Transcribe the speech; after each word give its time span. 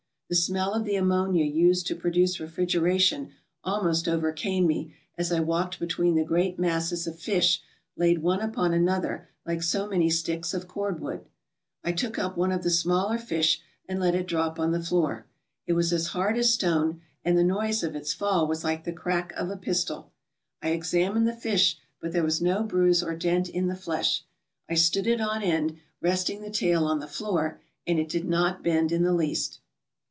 The 0.29 0.35
smell 0.35 0.71
of 0.73 0.85
the 0.85 0.95
ammonia 0.95 1.43
used 1.43 1.87
to 1.87 1.95
pro 1.97 2.09
duce 2.09 2.39
refrigeration 2.39 3.33
almost 3.65 4.07
overcame 4.07 4.65
me 4.65 4.95
as 5.17 5.29
I 5.29 5.41
walked 5.41 5.77
between 5.77 6.15
the 6.15 6.23
great 6.23 6.57
masses 6.57 7.05
of 7.05 7.19
fish 7.19 7.61
laid 7.97 8.19
one 8.19 8.39
upon 8.39 8.73
another 8.73 9.27
like 9.45 9.61
so 9.61 9.89
many 9.89 10.09
sticks 10.09 10.53
of 10.53 10.69
cordwood. 10.69 11.25
I 11.83 11.91
took 11.91 12.17
up 12.17 12.37
one 12.37 12.53
of 12.53 12.63
the 12.63 12.69
smaller 12.69 13.17
fish 13.17 13.59
and 13.89 13.99
let 13.99 14.15
it 14.15 14.25
drop 14.25 14.57
on 14.57 14.71
the 14.71 14.81
floor. 14.81 15.25
It 15.67 15.73
was 15.73 15.91
as 15.91 16.07
hard 16.15 16.37
as 16.37 16.53
stone 16.53 17.01
and 17.25 17.37
the 17.37 17.43
noise 17.43 17.83
of 17.83 17.93
its 17.93 18.13
fall 18.13 18.47
was 18.47 18.63
like 18.63 18.85
the 18.85 18.93
crack 18.93 19.33
of 19.33 19.49
a 19.49 19.57
pistol. 19.57 20.13
I 20.61 20.69
examined 20.69 21.27
the 21.27 21.33
fish, 21.35 21.75
but 21.99 22.13
there 22.13 22.23
was 22.23 22.41
no 22.41 22.63
bruise 22.63 23.03
or 23.03 23.17
dent 23.17 23.49
in 23.49 23.67
the 23.67 23.75
flesh. 23.75 24.23
I 24.69 24.75
stood 24.75 25.07
it 25.07 25.19
on 25.19 25.43
end, 25.43 25.75
resting 25.99 26.41
the 26.41 26.49
tail 26.49 26.85
on 26.85 26.99
the 27.01 27.07
floor, 27.07 27.59
and 27.85 27.99
it 27.99 28.07
did 28.07 28.23
not 28.23 28.63
bend 28.63 28.93
in 28.93 29.03
the 29.03 29.11
least. 29.13 29.59